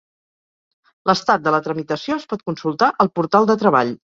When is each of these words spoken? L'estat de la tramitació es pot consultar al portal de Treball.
L'estat 1.09 1.43
de 1.49 1.53
la 1.57 1.61
tramitació 1.69 2.17
es 2.23 2.27
pot 2.33 2.45
consultar 2.51 2.91
al 3.05 3.15
portal 3.21 3.51
de 3.53 3.59
Treball. 3.67 3.95